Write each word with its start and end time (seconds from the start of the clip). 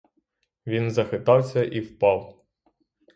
Він 0.67 0.91
захитався 0.91 1.63
і 1.63 1.79
впав. 1.79 2.45